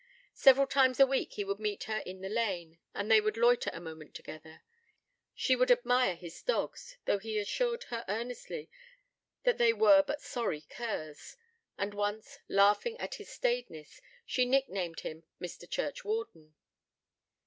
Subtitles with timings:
[0.33, 3.69] Several times a week he would meet her in the lane, and they would loiter
[3.71, 4.63] a moment together;
[5.35, 8.67] she would admire his dogs, though he assured her earnestly
[9.43, 11.37] that they were but sorry curs;
[11.77, 15.69] and once, laughing at his staidness, she nick named him 'Mr.
[15.69, 16.55] Churchwarden'.